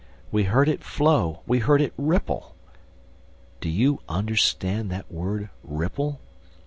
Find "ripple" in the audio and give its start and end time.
1.95-2.55, 5.63-6.19